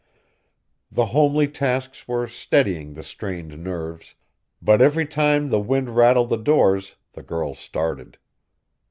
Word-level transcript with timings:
The 0.91 1.05
homely 1.13 1.47
tasks 1.47 2.07
were 2.07 2.25
steadying 2.25 2.93
the 2.93 3.03
strained 3.03 3.63
nerves, 3.63 4.15
but 4.59 4.81
every 4.81 5.05
time 5.05 5.49
the 5.49 5.59
wind 5.61 5.95
rattled 5.95 6.29
the 6.29 6.37
doors 6.37 6.95
the 7.13 7.21
girl 7.21 7.53
started. 7.53 8.17